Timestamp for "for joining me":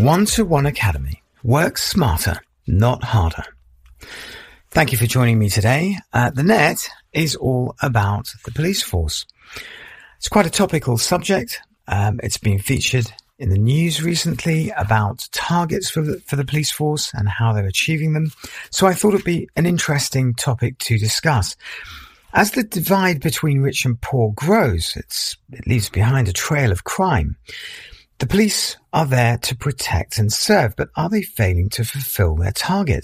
4.98-5.48